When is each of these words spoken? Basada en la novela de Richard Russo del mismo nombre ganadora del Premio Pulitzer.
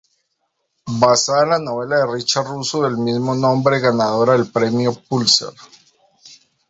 Basada 1.01 1.43
en 1.43 1.49
la 1.51 1.59
novela 1.59 1.97
de 1.97 2.07
Richard 2.11 2.47
Russo 2.47 2.81
del 2.81 2.97
mismo 2.97 3.35
nombre 3.35 3.79
ganadora 3.79 4.33
del 4.33 4.51
Premio 4.51 4.95
Pulitzer. 4.99 5.53